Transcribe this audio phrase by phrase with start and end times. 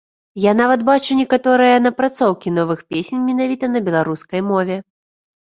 [0.43, 4.81] Я нават бачу некаторыя напрацоўкі новых песень менавіта на беларускай мове.